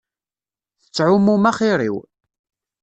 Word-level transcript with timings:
Tettɛummum 0.81 1.43
axiṛ-iw. 1.51 1.95